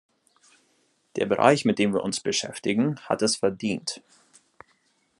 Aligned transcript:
Der 1.15 1.27
Bereich, 1.27 1.63
mit 1.63 1.77
dem 1.77 1.93
wir 1.93 2.01
uns 2.03 2.21
beschäftigen, 2.21 2.99
hat 3.01 3.21
es 3.21 3.35
verdient. 3.37 4.01